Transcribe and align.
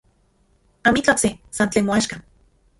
Amitlaj 0.93 1.15
okse, 1.15 1.33
san 1.61 1.71
tlen 1.77 1.89
moaxka. 1.93 2.23